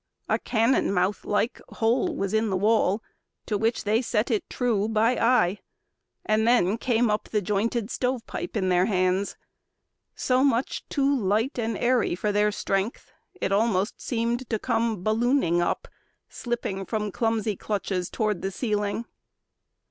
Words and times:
A 0.27 0.39
cannon 0.39 0.91
mouth 0.91 1.25
like 1.25 1.61
hole 1.73 2.15
was 2.15 2.33
in 2.33 2.49
the 2.49 2.57
wall, 2.57 3.03
To 3.45 3.55
which 3.55 3.83
they 3.83 4.01
set 4.01 4.31
it 4.31 4.49
true 4.49 4.87
by 4.89 5.15
eye; 5.15 5.59
and 6.25 6.47
then 6.47 6.79
Came 6.79 7.11
up 7.11 7.29
the 7.29 7.39
jointed 7.39 7.91
stovepipe 7.91 8.57
in 8.57 8.69
their 8.69 8.85
hands, 8.87 9.37
So 10.15 10.43
much 10.43 10.83
too 10.89 11.15
light 11.15 11.59
and 11.59 11.77
airy 11.77 12.15
for 12.15 12.31
their 12.31 12.51
strength 12.51 13.11
It 13.35 13.51
almost 13.51 14.01
seemed 14.01 14.49
to 14.49 14.57
come 14.57 15.03
ballooning 15.03 15.61
up, 15.61 15.87
Slipping 16.27 16.83
from 16.83 17.11
clumsy 17.11 17.55
clutches 17.55 18.09
toward 18.09 18.41
the 18.41 18.49
ceiling. 18.49 19.05